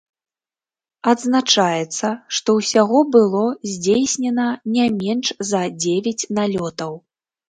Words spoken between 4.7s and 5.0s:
не